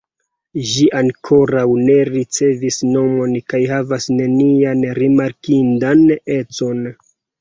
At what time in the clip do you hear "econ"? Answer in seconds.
6.41-6.87